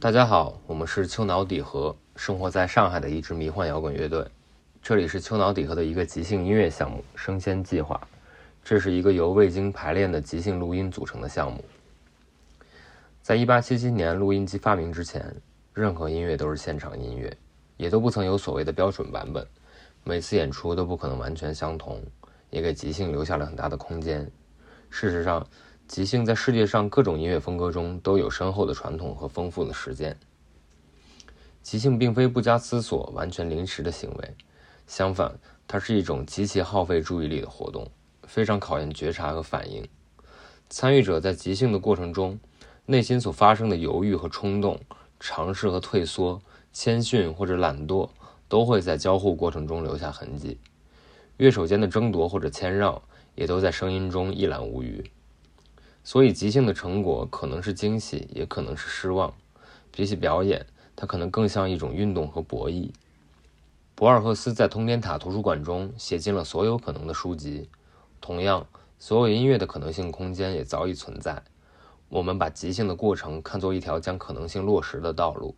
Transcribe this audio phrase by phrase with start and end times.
[0.00, 4.24] 大家好，我们是丘脑底核，生活在上海的一支迷幻摇滚乐队。
[4.80, 8.00] 这里是丘脑底核的一个即兴音乐项目——生鲜计划。
[8.68, 11.64] 这是一个由未经排练的即兴录音组成的项目。
[13.22, 15.34] 在1877年录音机发明之前，
[15.72, 17.34] 任何音乐都是现场音乐，
[17.78, 19.46] 也都不曾有所谓的标准版本。
[20.04, 22.02] 每次演出都不可能完全相同，
[22.50, 24.30] 也给即兴留下了很大的空间。
[24.90, 25.46] 事实上，
[25.86, 30.14] 即兴在世界上各种音乐风格中都有深厚的传统和丰富的实践。
[31.62, 34.34] 即兴并非不加思索、完全临时的行为，
[34.86, 35.34] 相反，
[35.66, 37.90] 它是一种极其耗费注意力的活动，
[38.28, 39.88] 非常考验觉察和反应。
[40.70, 42.38] 参与者在即兴的过程中，
[42.86, 44.78] 内心所发生的犹豫和冲动、
[45.18, 46.40] 尝试和退缩、
[46.72, 48.10] 谦逊或者懒惰，
[48.48, 50.58] 都会在交互过程中留下痕迹。
[51.38, 53.00] 乐手间的争夺或者谦让，
[53.34, 55.10] 也都在声音中一览无余。
[56.04, 59.32] 所以，即兴的成果可能是惊喜，也可能是失望。
[59.90, 62.90] 比起表演，它可能更像一种运动和博弈。
[63.94, 67.68] 博尔赫斯在通天塔图书馆中写尽了所有可能的书籍。
[68.20, 68.66] 同样，
[68.98, 71.42] 所有音乐的可能性空间也早已存在。
[72.08, 75.54] 我们把即兴的过程看作一条将可能性落实的道路。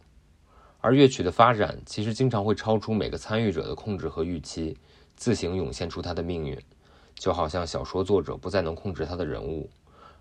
[0.80, 4.76] 而乐曲的发展其实经常会超出每个参与者的控制和预期，
[5.14, 6.58] 自行涌现出它的命运，
[7.14, 9.68] 就好像小说作者不再能控制他的人物。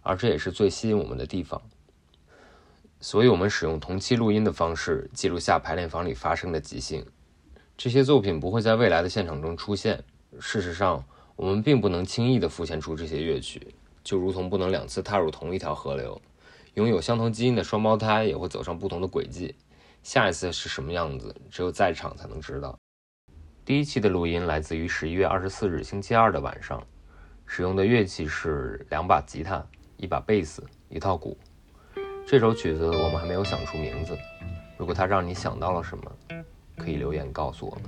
[0.02, 1.62] 而这也是最吸引我们的地方，
[3.02, 7.06] 所以我们使用同期录音的方式记录下排练房里发生的即兴。
[7.78, 10.04] 这些作品不会在未来的现场中出现。
[10.40, 11.04] 事实上，
[11.40, 13.66] 我们并不能轻易地复现出这些乐曲，
[14.04, 16.22] 就如同不能两次踏入同一条河流。
[16.74, 19.56] 拥有相同基因的双胞胎也会走上不同的轨迹。
[20.04, 22.78] 下一次是什么样子，只有在场才能知道。
[23.64, 26.86] 第一期的录音来自于十一月二十四日星期二的晚上，
[27.46, 29.66] 使用的乐器是两把吉他。
[29.96, 31.38] 一把贝斯，一套鼓。
[32.28, 34.14] 这首曲子我们还没有想出名字。
[34.78, 36.12] 如果它让你想到了什么，
[36.76, 37.84] 可以留言告诉我们。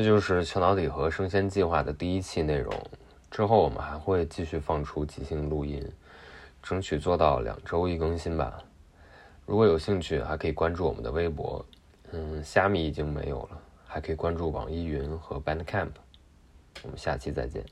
[0.00, 2.72] 这就是青岛礼盒生鲜计划的第一期内容。
[3.30, 5.86] 之后我们还会继续放出即兴录音，
[6.62, 8.62] 争取做到两周一更新吧。
[9.44, 11.62] 如果有兴趣，还可以关注我们的微博。
[12.12, 15.90] 嗯，虾米已经没有了，还可以关注网易云和 Bandcamp。
[16.82, 17.62] 我们下期再见。